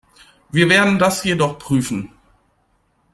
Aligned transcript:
Wir 0.49 0.67
werden 0.67 0.97
das 0.97 1.23
jedoch 1.23 1.59
prüfen. 1.59 2.11